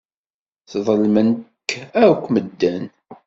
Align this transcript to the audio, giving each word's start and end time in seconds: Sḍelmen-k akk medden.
Sḍelmen-k 0.71 1.69
akk 2.05 2.23
medden. 2.33 2.83